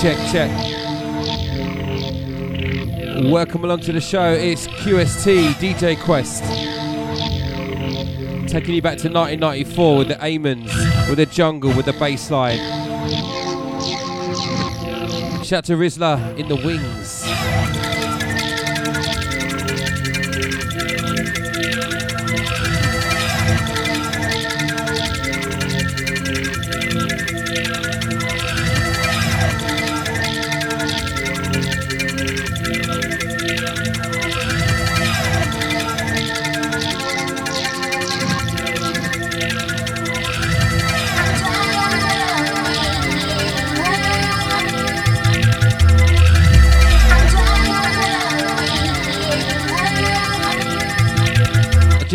[0.00, 0.50] Check, check.
[3.30, 4.32] Welcome along to the show.
[4.32, 6.42] It's QST DJ Quest.
[8.50, 10.74] Taking you back to 1994 with the Amens,
[11.06, 12.56] with the jungle, with the bass line.
[15.44, 16.99] Shout to Rizla in the wings.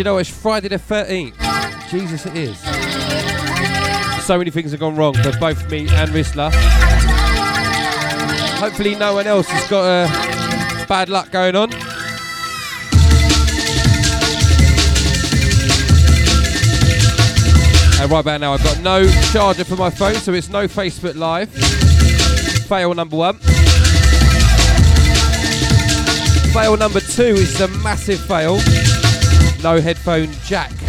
[0.06, 1.34] Know it's Friday the 13th?
[1.90, 2.56] Jesus, it is.
[4.24, 6.52] So many things have gone wrong for both me and Rizla.
[8.60, 11.72] Hopefully, no one else has got uh, bad luck going on.
[18.00, 21.16] And right about now, I've got no charger for my phone, so it's no Facebook
[21.16, 21.50] Live.
[22.68, 23.38] Fail number one.
[26.52, 28.60] Fail number two is a massive fail.
[29.66, 30.85] No headphone jack.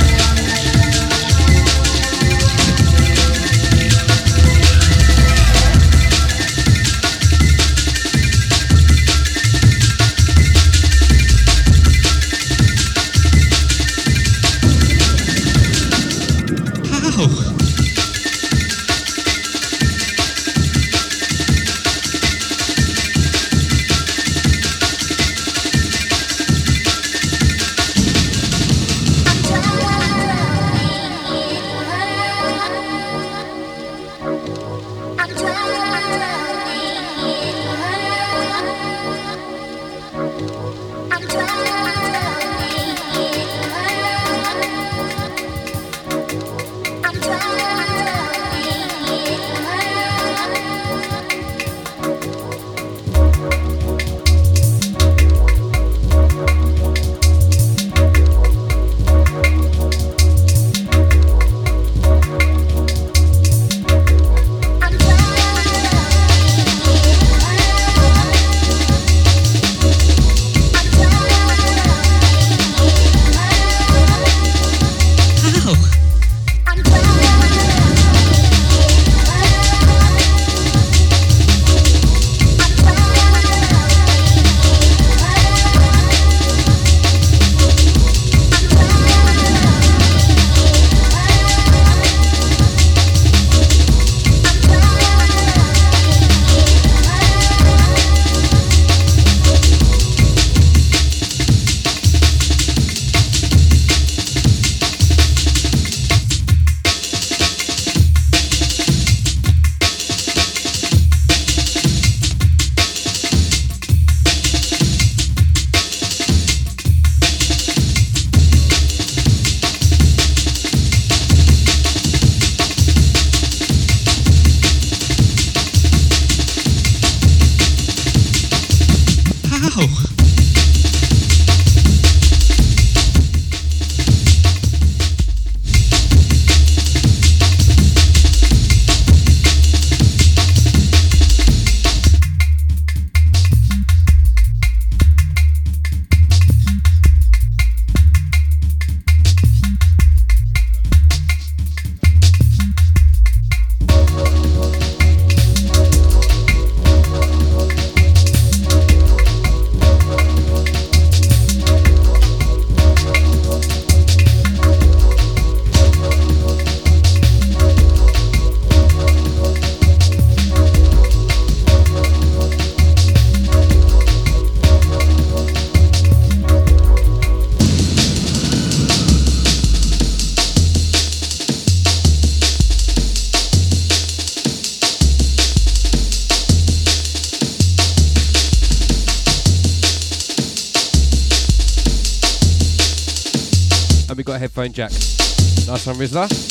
[194.73, 194.91] Jack.
[194.91, 196.46] Nice one, Rizla.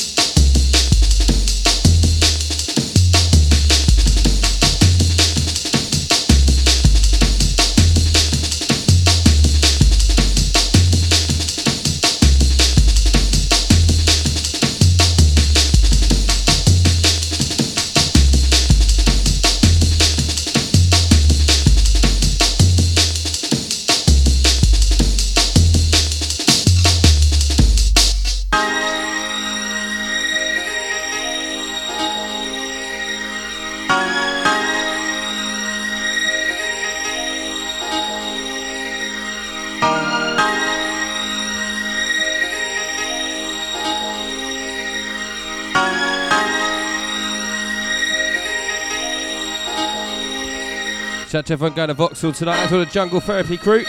[51.27, 52.55] Shout out to everyone going to Vauxhall tonight.
[52.55, 53.83] That's all the Jungle Therapy crew.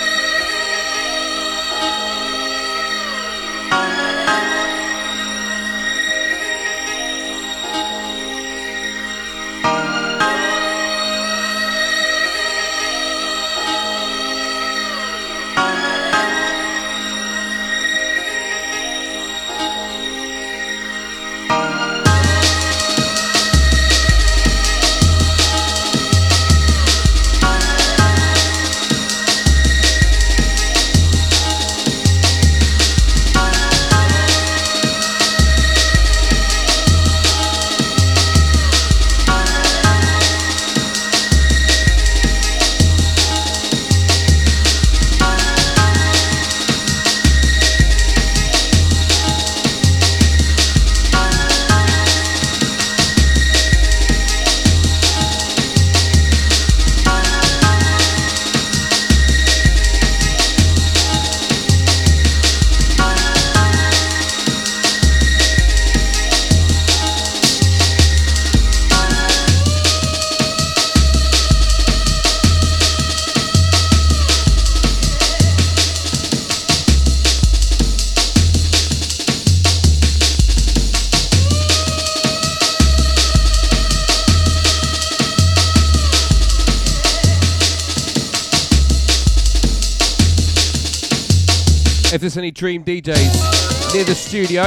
[92.38, 94.62] Any Dream DJs near the studio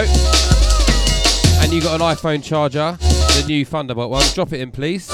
[1.61, 5.09] and you got an iPhone charger, the new Thunderbolt one, drop it in please.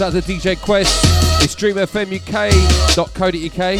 [0.00, 1.23] Out to DJ Quest.
[1.54, 3.78] It's dreamfmuk.co.uk.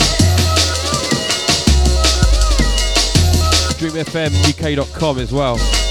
[3.78, 5.83] Dreamfmuk.com as well.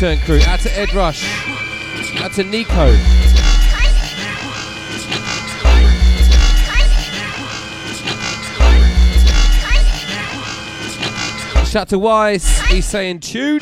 [0.00, 0.40] No U-Turn crew.
[0.46, 1.24] Out to Ed Rush.
[2.22, 2.96] Out to Nico.
[11.64, 12.60] Shout to Wise.
[12.62, 13.60] He's saying tune.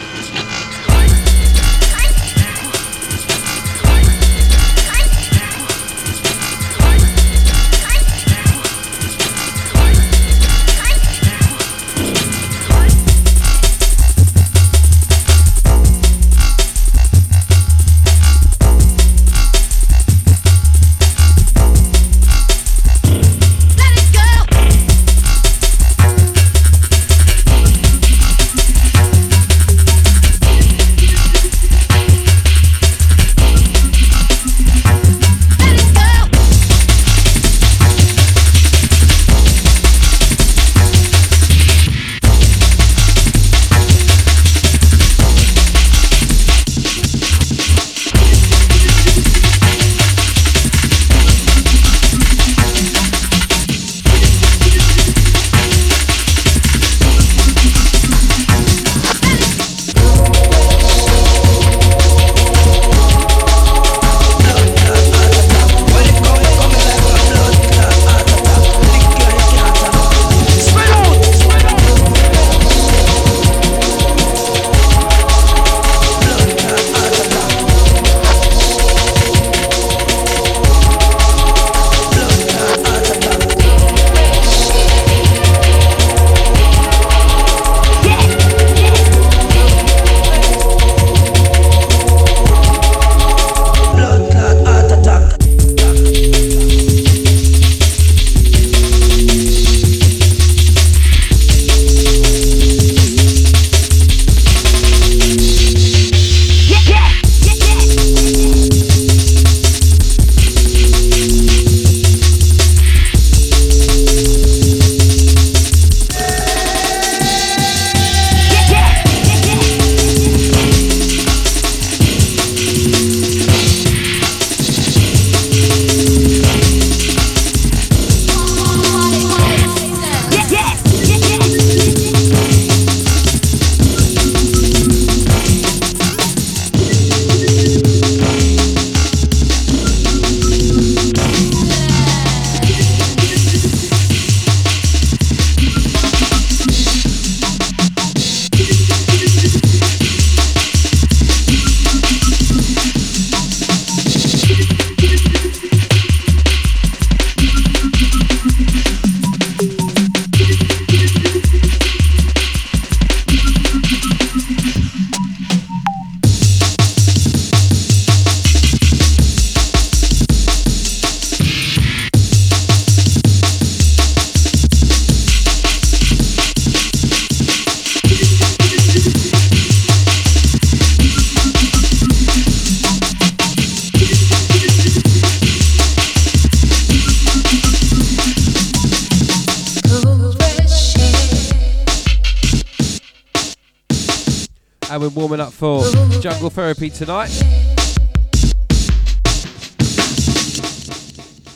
[196.78, 197.28] therapy tonight.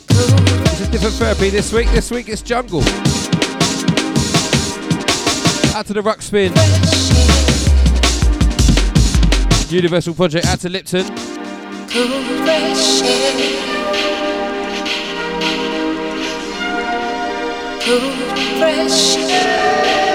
[0.09, 1.89] this is different therapy this week.
[1.91, 2.81] This week it's jungle.
[5.75, 6.51] Out to the ruck spin.
[9.73, 11.05] Universal Project out to Lipton.
[11.89, 13.05] Cool pressure.
[17.85, 18.11] Cool
[18.59, 20.12] pressure.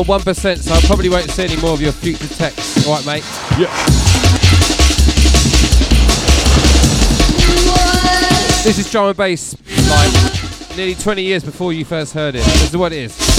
[0.00, 2.86] I'm 1%, so I probably won't see any more of your future texts.
[2.86, 3.24] Alright, mate?
[3.58, 3.72] Yeah.
[8.62, 9.56] This is drum and bass,
[9.88, 12.44] like nearly 20 years before you first heard it.
[12.44, 13.35] This is what it is.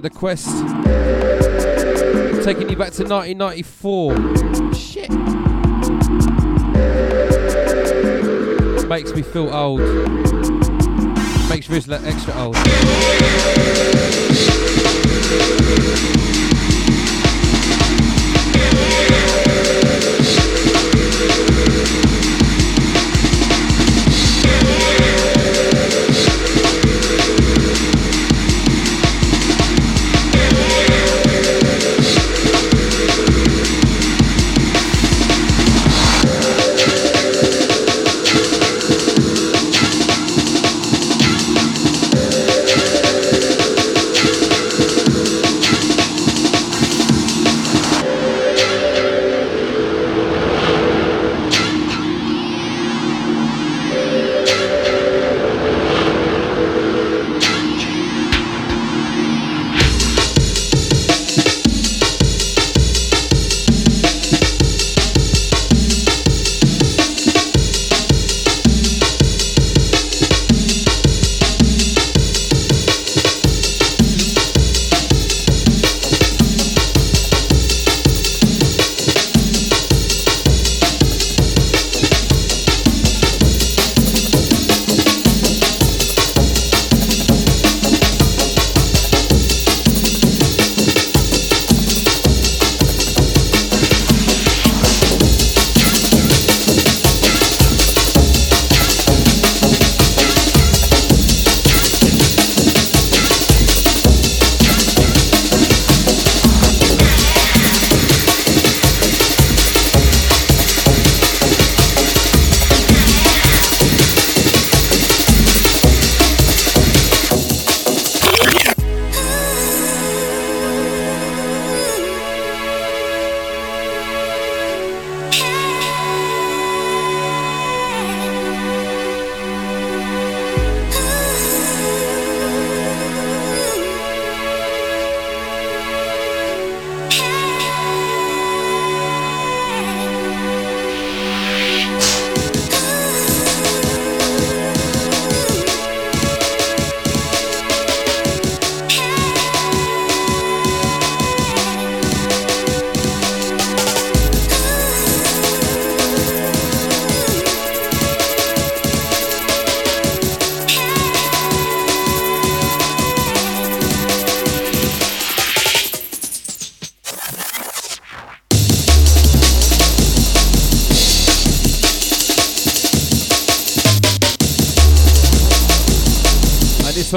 [0.00, 0.46] The Quest.
[2.44, 4.74] Taking you back to 1994.
[4.74, 5.10] Shit.
[8.88, 9.80] Makes me feel old.
[11.48, 12.56] Makes me feel extra old.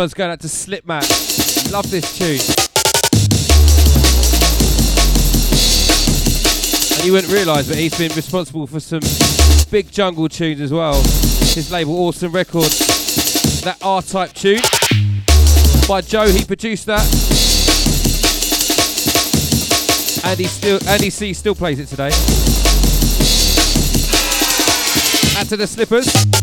[0.01, 1.71] One's going out to Slipmatt.
[1.71, 2.39] Love this tune.
[6.97, 9.01] And you wouldn't realise, but he's been responsible for some
[9.69, 10.95] big jungle tunes as well.
[11.53, 12.79] His label Awesome Records.
[13.61, 14.61] That R-Type tune
[15.87, 17.05] by Joe, he produced that.
[20.25, 22.09] And he still, Andy C still plays it today.
[25.39, 26.40] Add to the slippers.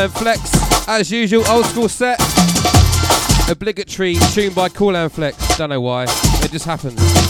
[0.00, 0.88] Cool Hand Flex.
[0.88, 2.18] As usual, old school set.
[3.50, 5.58] Obligatory tune by Cool Hand Flex.
[5.58, 6.04] Don't know why.
[6.42, 7.29] It just happens.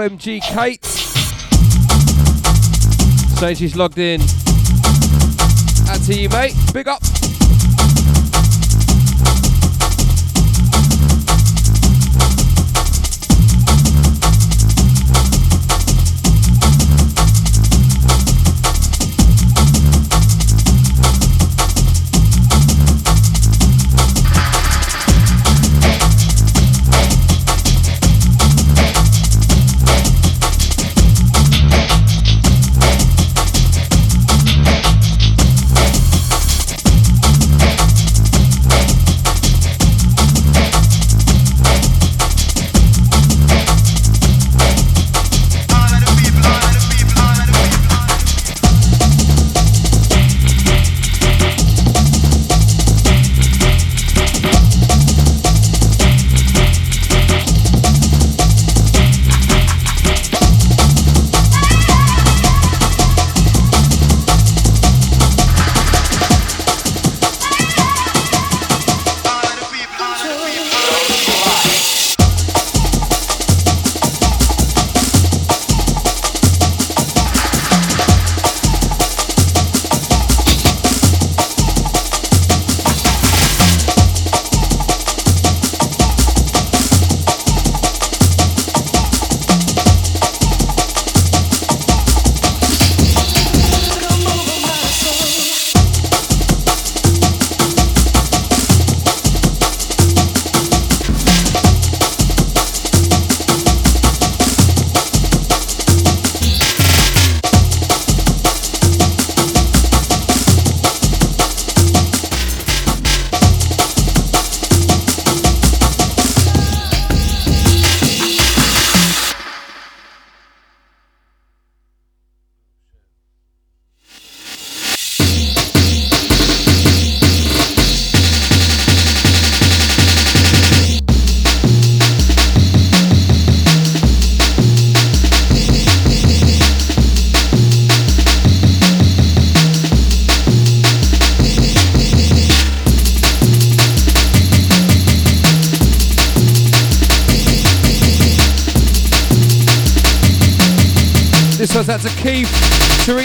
[0.00, 0.82] OMG Kate.
[3.36, 4.22] Saying she's logged in.
[5.90, 6.54] Out to you, mate.
[6.72, 7.02] Big up.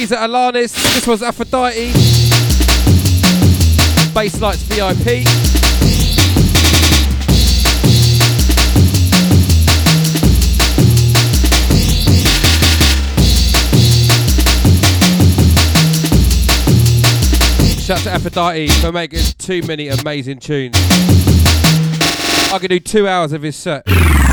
[0.06, 0.94] Teresa Alanis.
[0.94, 1.92] This was Aphrodite.
[4.14, 5.26] Bass Lights VIP.
[17.80, 20.78] Shout to Aphrodite for making too many amazing tunes.
[22.54, 23.84] I could do two hours of his set,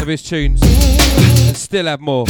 [0.03, 2.27] of his tunes, and still have more.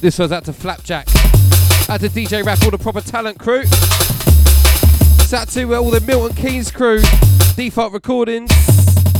[0.00, 1.08] This was out to Flapjack.
[1.90, 3.64] Out to DJ Rap, all the proper talent crew.
[5.32, 7.02] Out to uh, all the Milton Keynes crew.
[7.54, 8.50] Default Recordings.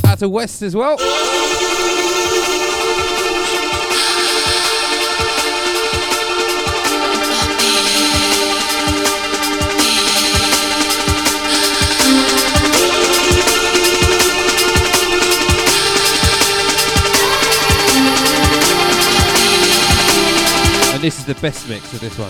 [0.06, 0.96] Out to West as well.
[21.00, 22.28] And this is the best mix of this one.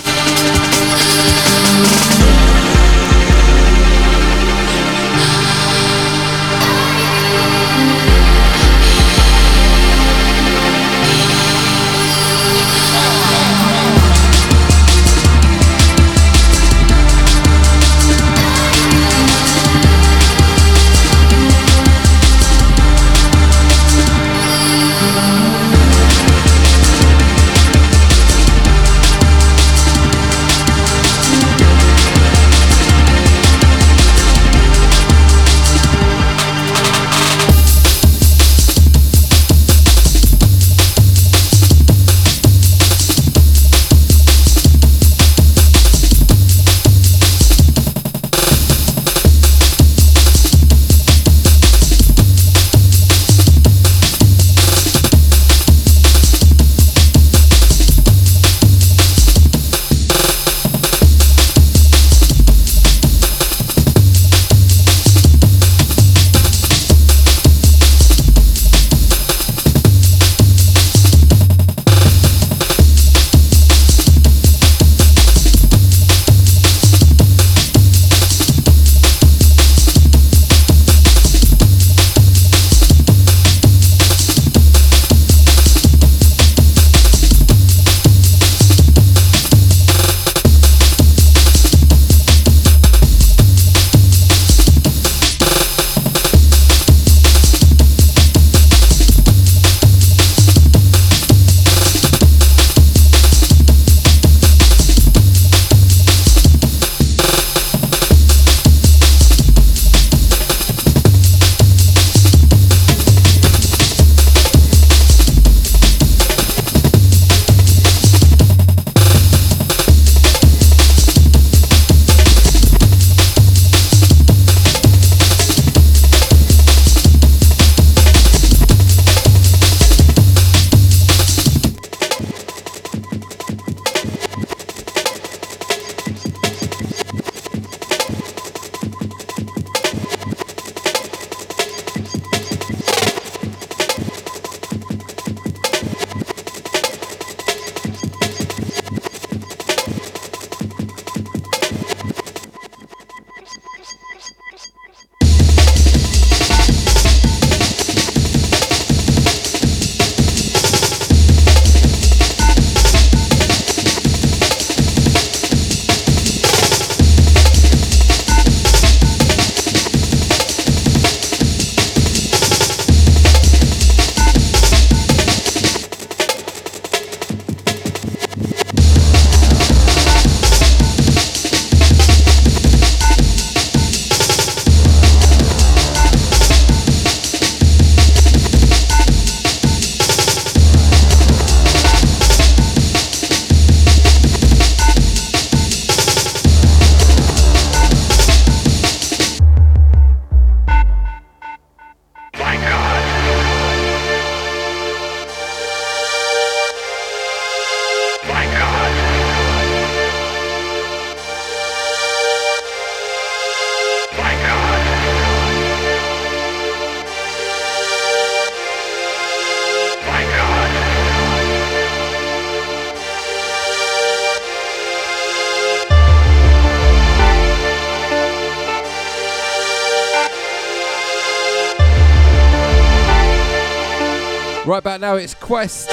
[235.10, 235.90] Now, it's Quest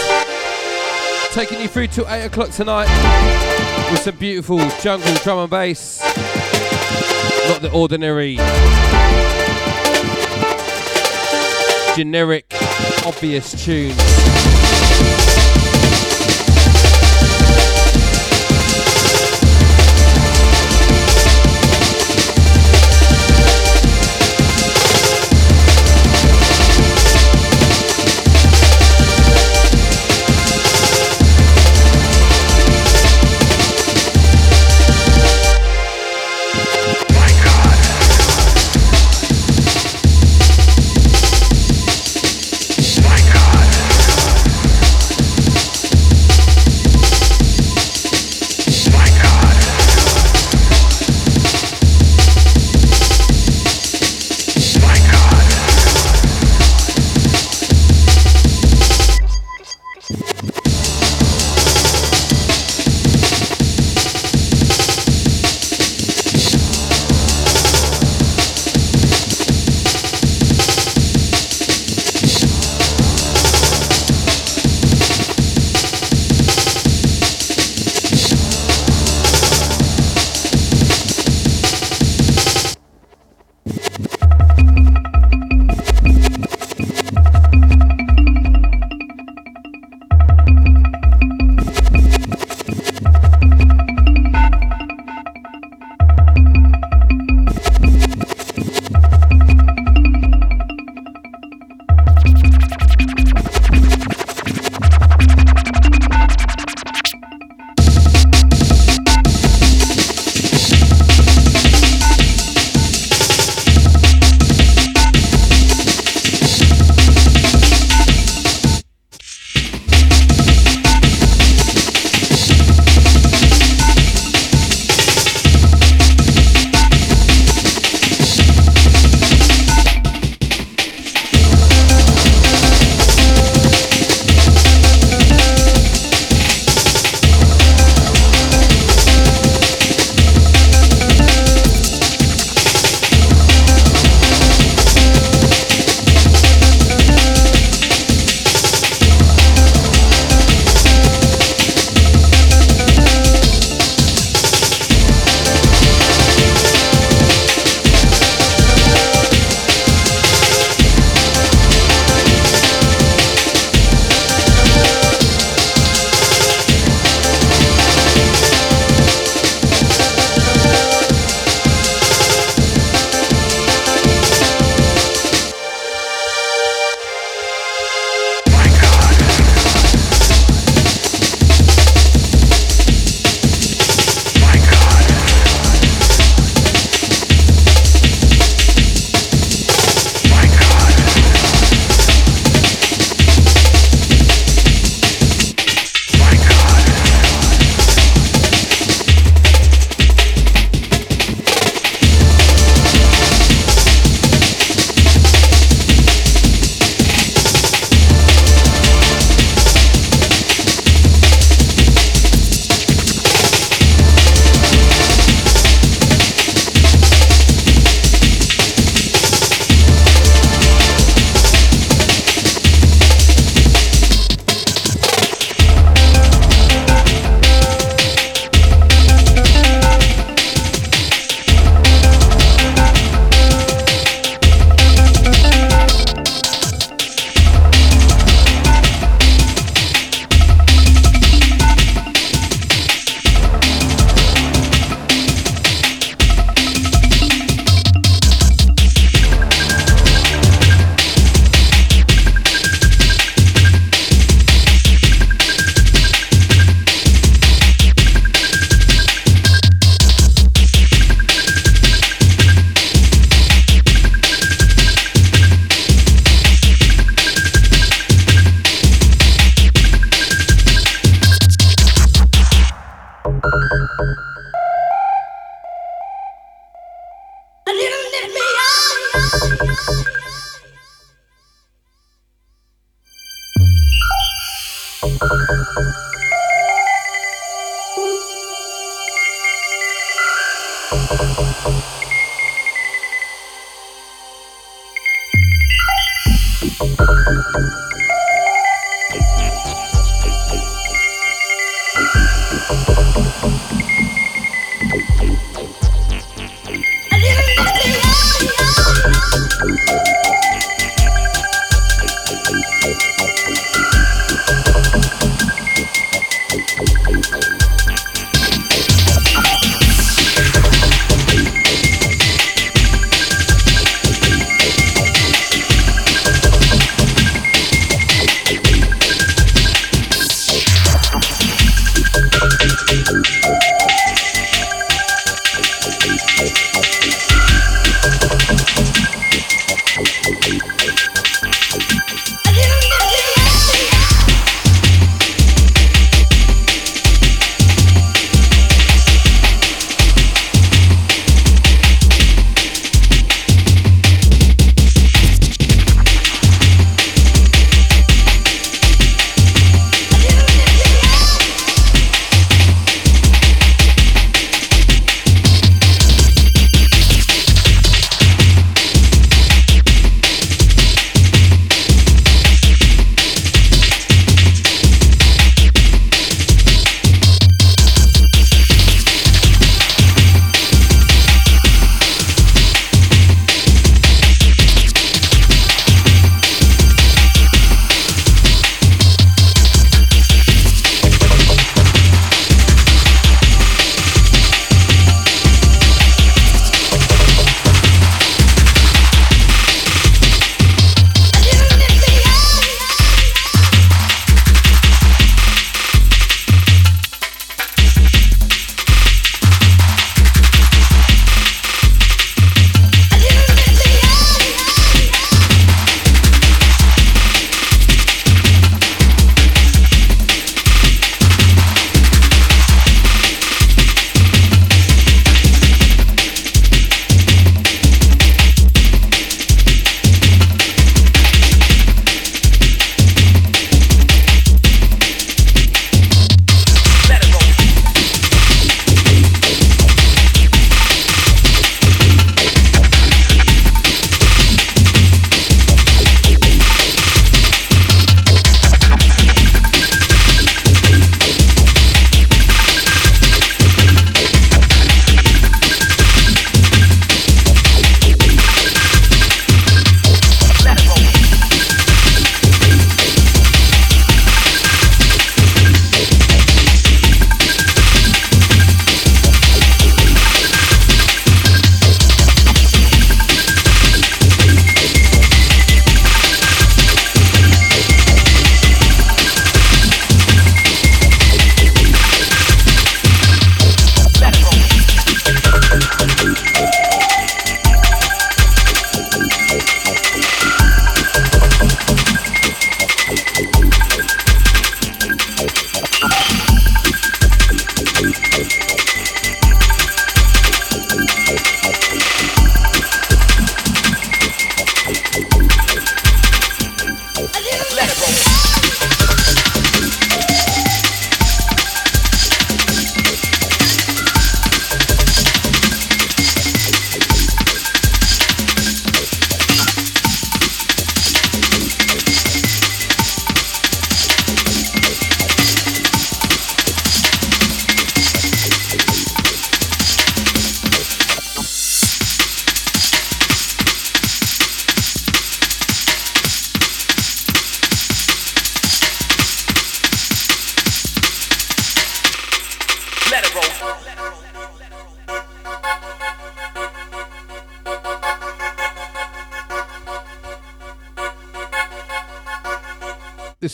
[1.32, 2.88] taking you through till 8 o'clock tonight
[3.90, 6.00] with some beautiful jungle drum and bass.
[7.50, 8.36] Not the ordinary,
[11.96, 12.46] generic,
[13.08, 14.57] obvious tunes.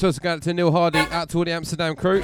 [0.03, 2.21] One's going to Neil Hardy, out to all the Amsterdam crew.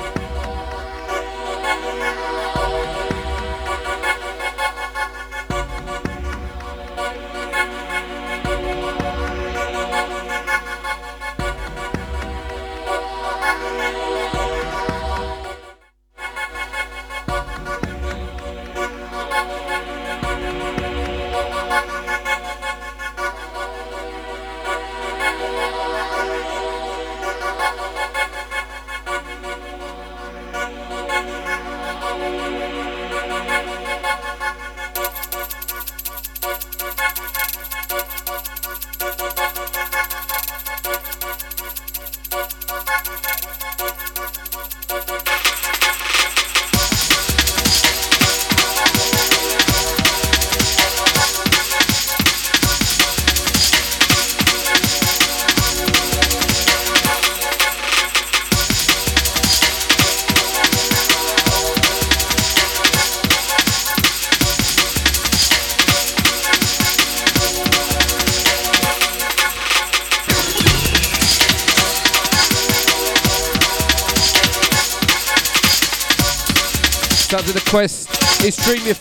[78.72, 79.00] It's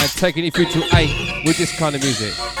[0.00, 2.55] And taking it through to 8 with this kind of music.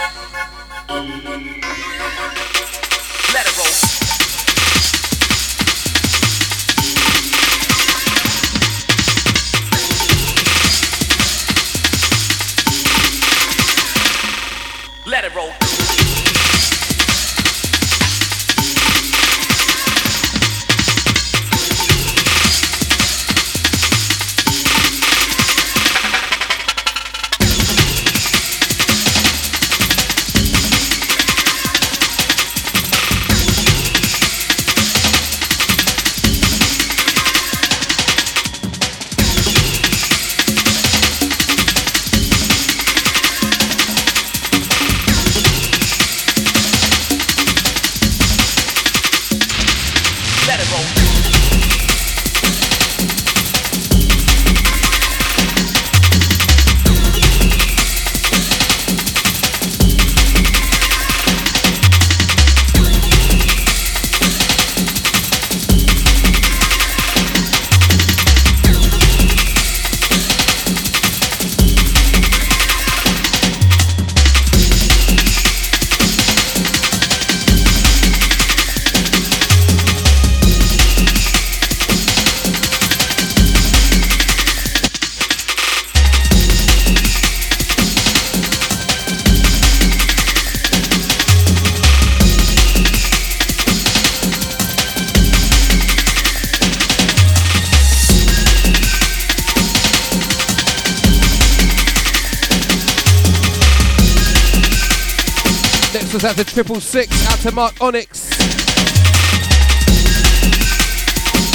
[106.26, 108.32] Out to Triple Six, out to Mark Onyx,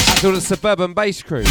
[0.09, 1.43] out to the Suburban Bass Crew.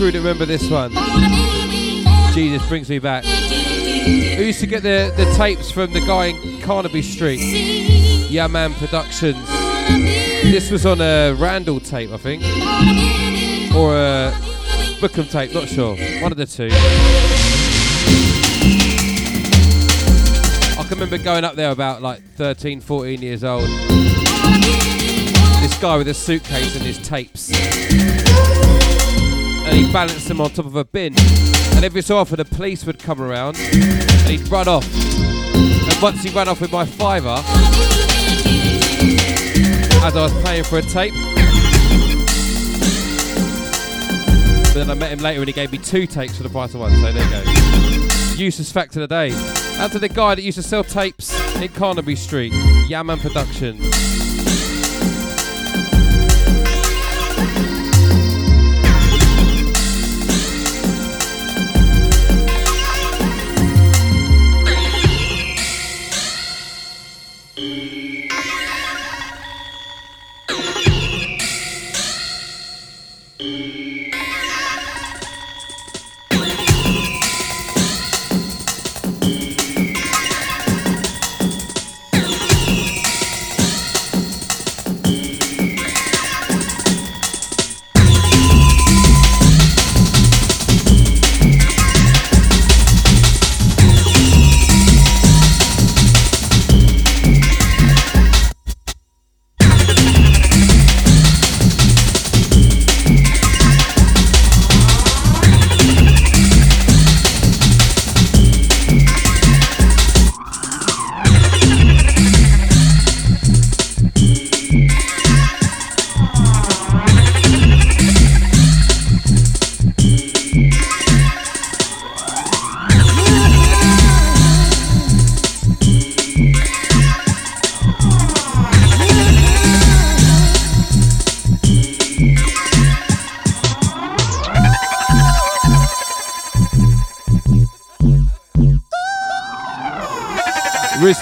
[0.00, 0.92] Remember this one.
[2.32, 3.24] Jesus brings me back.
[3.24, 7.40] I used to get the, the tapes from the guy in Carnaby Street,
[8.30, 9.48] Yeah Man Productions.
[10.42, 12.42] This was on a Randall tape, I think,
[13.74, 14.32] or a
[15.00, 15.96] Bookham tape, not sure.
[16.20, 16.68] One of the two.
[20.78, 23.68] I can remember going up there about like 13, 14 years old.
[25.60, 27.50] This guy with a suitcase and his tapes
[29.76, 31.14] he'd balance them on top of a bin.
[31.74, 34.86] And every so often, the police would come around and he'd run off.
[35.54, 37.36] And once he ran off with my fiver,
[40.02, 41.12] as I was paying for a tape,
[44.72, 46.72] but then I met him later and he gave me two tapes for the price
[46.74, 46.92] of one.
[46.96, 47.42] So there you go.
[48.36, 49.32] Useless fact of the day.
[49.78, 52.52] Out to the guy that used to sell tapes in Carnaby Street,
[52.88, 54.25] Yaman Productions.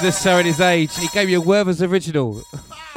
[0.04, 0.94] necessary at his age.
[0.98, 2.42] He gave you a Werther's original.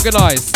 [0.00, 0.49] organized.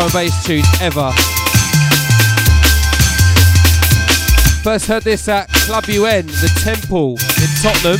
[0.00, 1.10] Drum and bass tunes ever.
[4.62, 7.98] First heard this at Club UN, the Temple in Tottenham.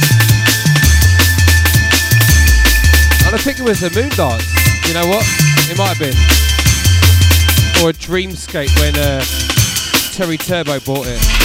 [3.26, 4.88] And I think it was a moon dance.
[4.88, 5.24] You know what?
[5.70, 6.16] It might have been.
[7.82, 9.22] Or a dreamscape when uh,
[10.12, 11.39] Terry Turbo bought it.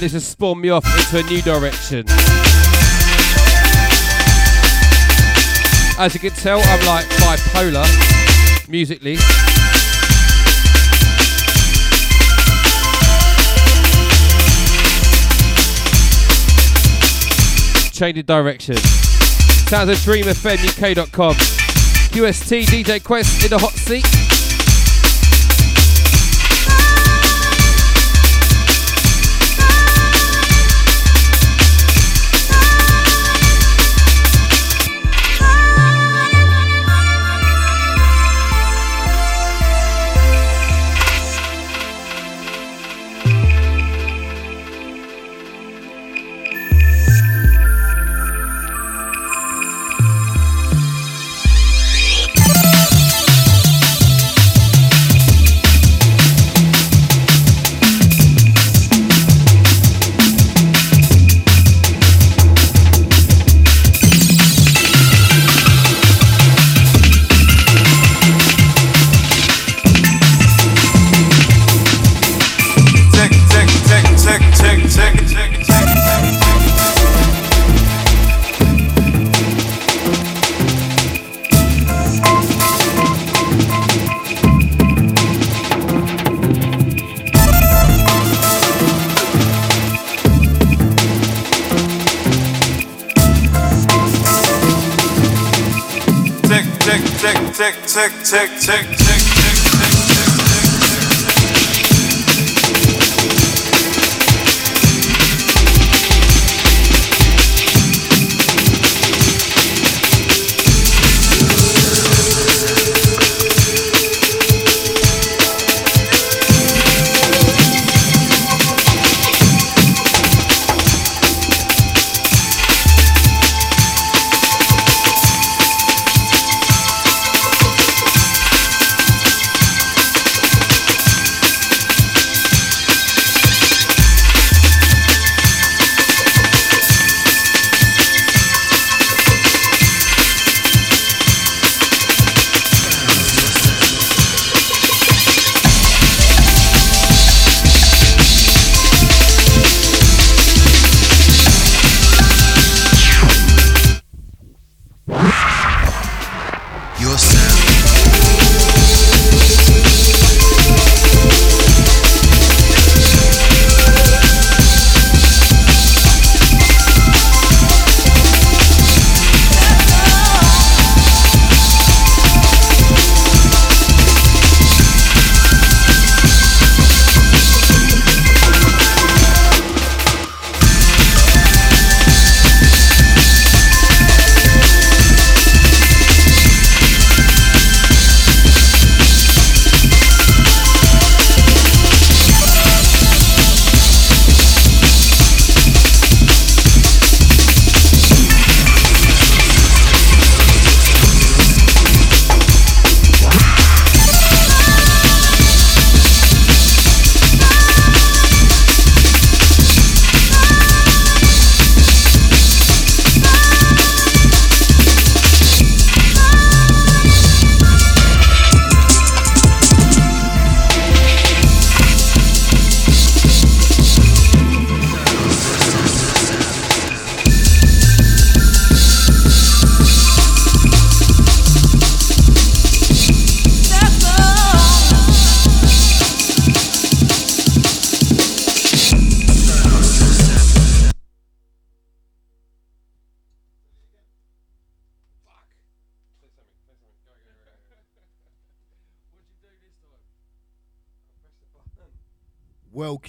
[0.00, 2.04] And this has spawned me off into a new direction.
[5.98, 7.86] As you can tell, I'm like bipolar
[8.66, 9.16] musically.
[17.92, 18.76] Changing direction.
[18.76, 21.34] Sounds a dream of dreamfmuk.com.
[21.34, 24.29] QST DJ Quest in the hot seat.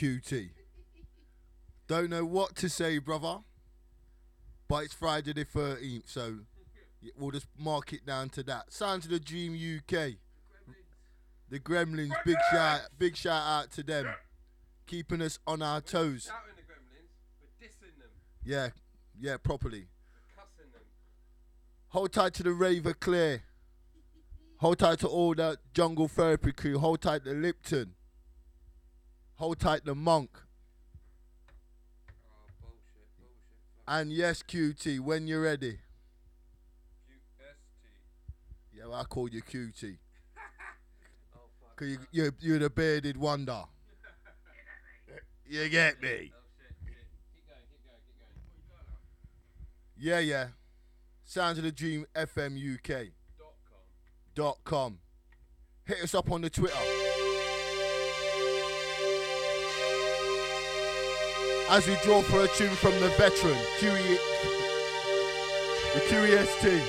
[0.02, 0.50] QT.
[1.88, 3.40] Don't know what to say, brother.
[4.68, 6.40] But it's Friday the 13th, so
[7.18, 8.74] we'll just mark it down to that.
[8.74, 10.14] Sounds of the Dream UK.
[11.50, 14.08] The Gremlins, big shout, big shout out to them,
[14.88, 16.32] keeping us on our toes.
[16.32, 17.10] Gremlins,
[17.60, 18.10] we're them,
[18.44, 18.70] Yeah,
[19.20, 19.88] yeah, properly.
[21.90, 23.44] Hold tight to the Raver Clear.
[24.60, 26.80] Hold tight to all that Jungle Therapy crew.
[26.80, 27.96] Hold tight to Lipton.
[29.42, 30.30] Hold tight the Monk.
[33.88, 35.80] And yes, QT, when you're ready.
[37.10, 37.88] QST.
[38.72, 39.98] Yeah, well, I call you QT.
[41.36, 41.76] Oh, fuck.
[41.76, 43.64] Cause you, you're, you're the bearded wonder.
[45.50, 46.32] you get me?
[46.32, 46.38] Oh.
[49.98, 50.48] Yeah, yeah.
[51.26, 53.08] Sounds of the Dream FM UK
[53.40, 53.80] Dot com.
[54.36, 55.00] dot com.
[55.86, 56.78] Hit us up on the Twitter.
[61.70, 64.18] As we draw for a tune from the veteran, QE,
[65.94, 66.82] the QEST.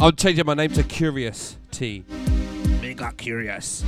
[0.00, 2.04] I'm changing my name to Curious T.
[2.82, 3.84] Mega curious.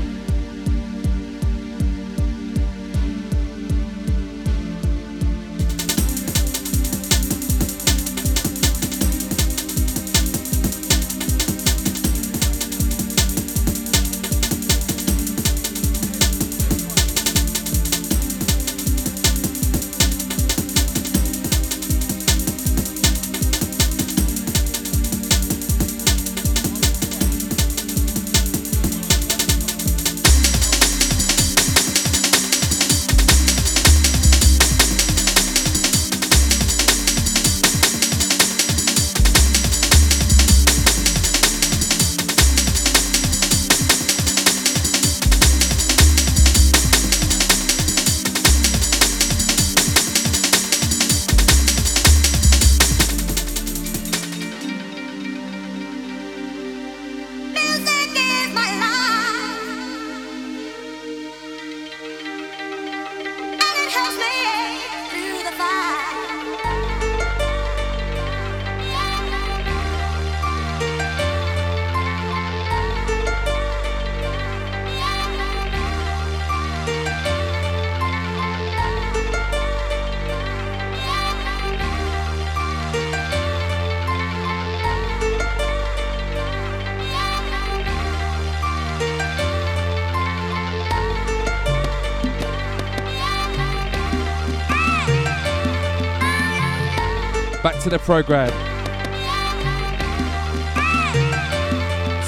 [97.88, 98.50] The program.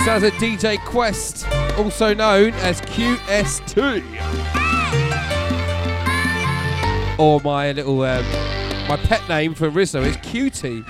[0.04, 1.46] Sounds of DJ Quest,
[1.76, 4.02] also known as QST.
[7.18, 8.24] Or my little, um,
[8.88, 10.84] my pet name for Rizzo is Cutie.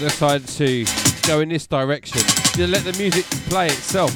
[0.00, 0.84] Decided to
[1.26, 2.20] go in this direction.
[2.54, 4.10] To let the music play itself.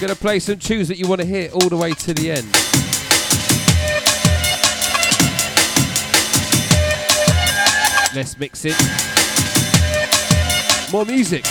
[0.00, 2.46] Gonna play some tunes that you want to hear all the way to the end.
[8.14, 8.74] Let's mix it.
[10.92, 11.44] More music.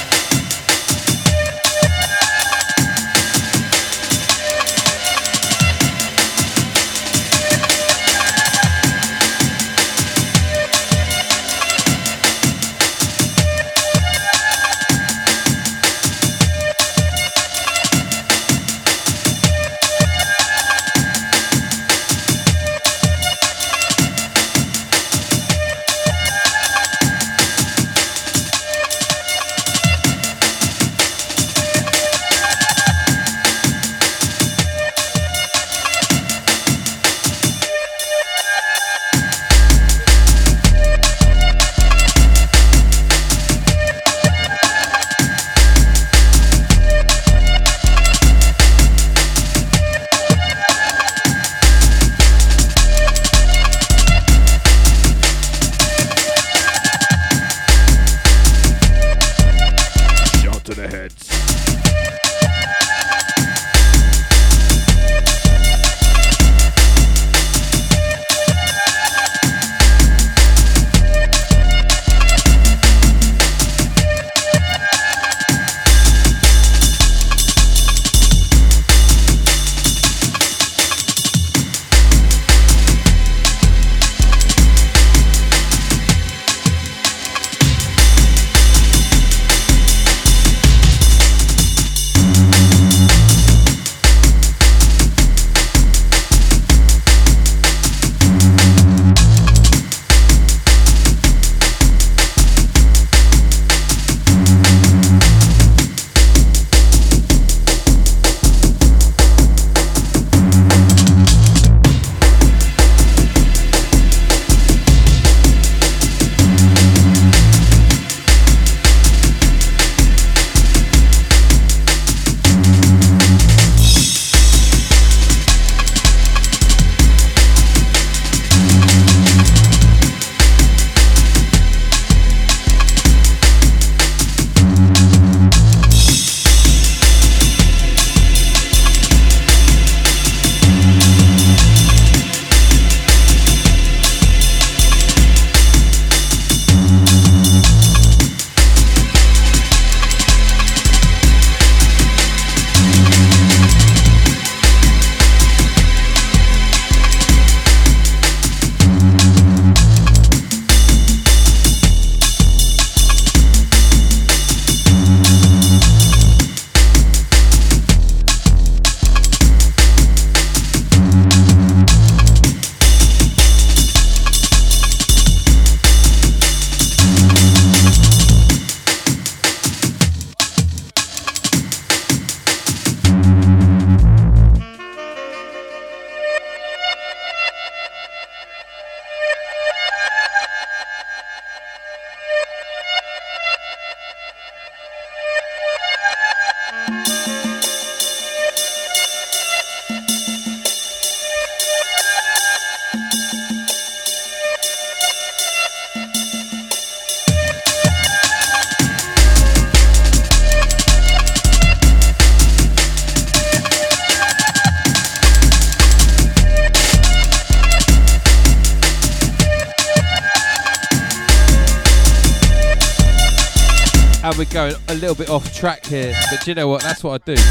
[225.56, 226.82] Track here, but you know what?
[226.82, 227.42] That's what I do.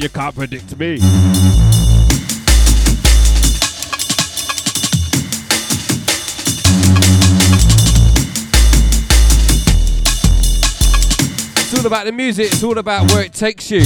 [0.00, 0.98] You can't predict me.
[11.54, 13.80] It's all about the music, it's all about where it takes you.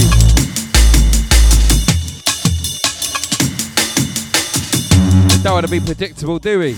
[5.35, 6.77] We don't want to be predictable, do we?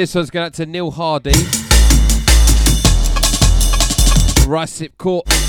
[0.00, 1.32] This one's going out to Neil Hardy.
[4.48, 5.39] Ricep Court.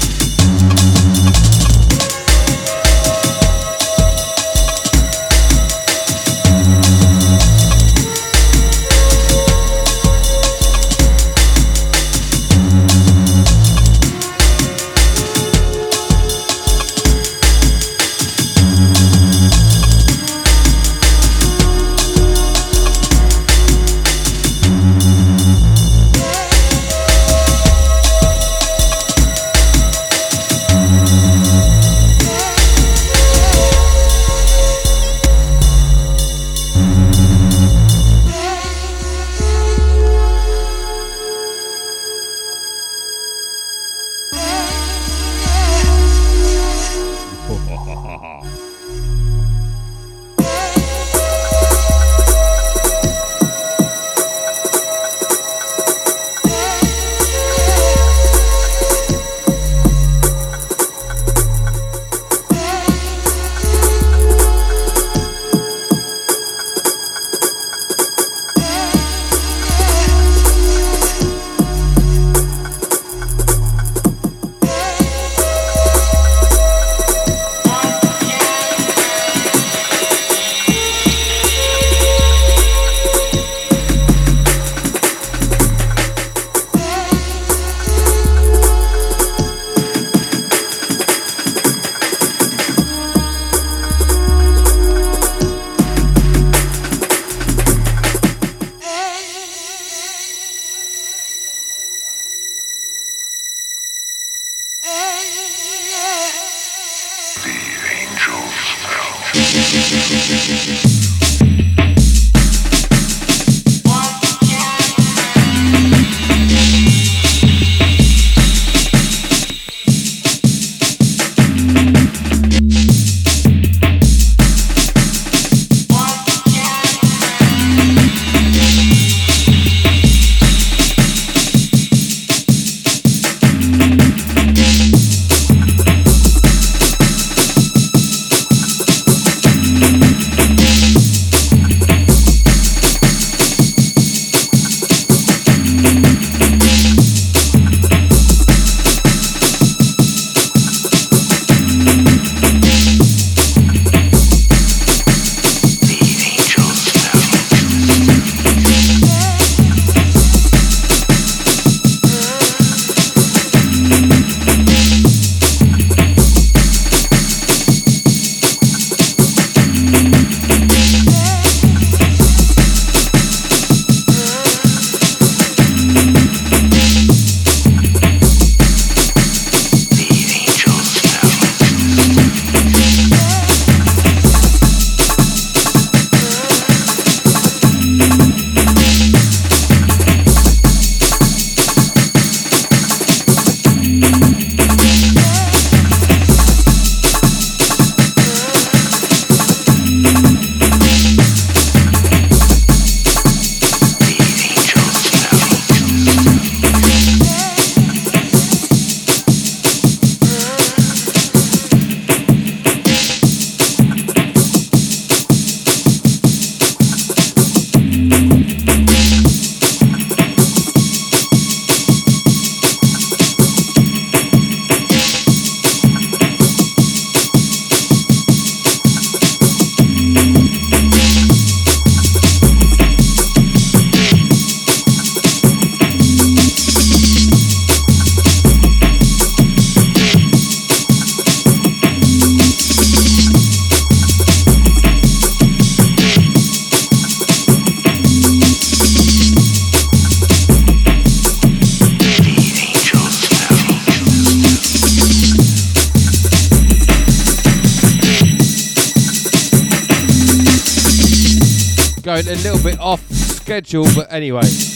[263.63, 264.70] Schedule, but anyway.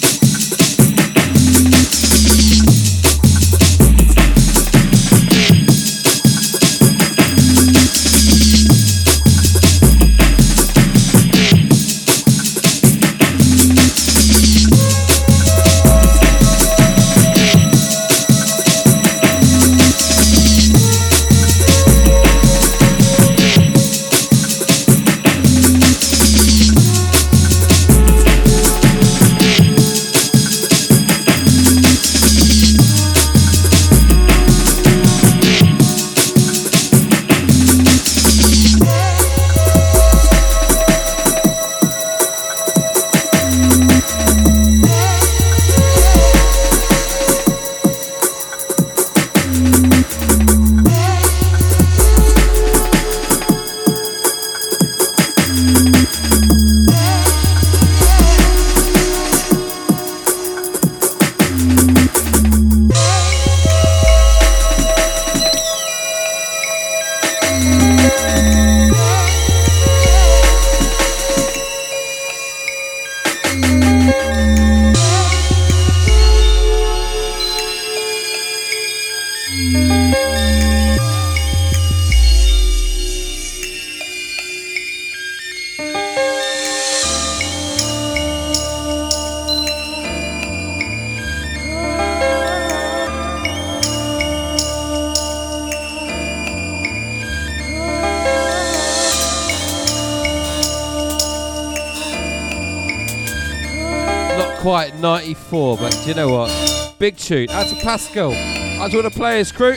[104.76, 106.96] Quite 94, but you know what?
[107.00, 107.50] Big tune.
[107.50, 108.34] Out to Pascal.
[108.34, 109.74] Out to all the players, crew.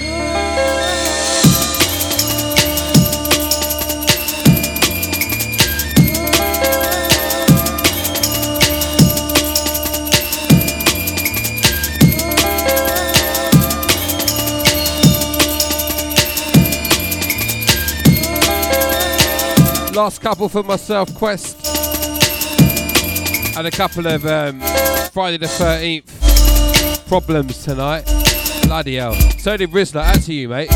[19.94, 21.57] Last couple for myself, Quest.
[23.58, 24.60] And a couple of um,
[25.10, 28.04] Friday the 13th problems tonight.
[28.62, 29.14] Bloody hell.
[29.40, 30.02] So did Rizzler.
[30.02, 30.70] Out to you, mate.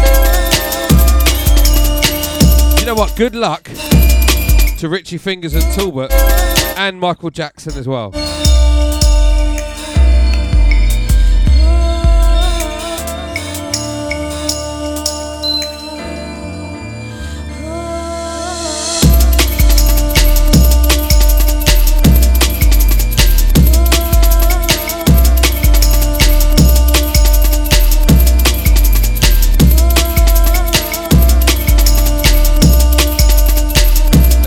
[2.80, 3.14] You know what?
[3.16, 3.70] Good luck
[4.78, 6.10] to Richie Fingers and Talbot
[6.76, 8.10] and Michael Jackson as well.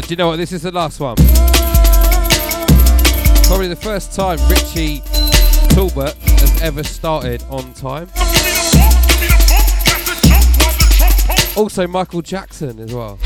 [0.06, 0.36] Do you know what?
[0.36, 1.16] This is the last one.
[3.48, 5.02] Probably the first time Richie
[5.70, 8.08] Talbot has ever started on time.
[11.58, 13.18] Also, Michael Jackson as well.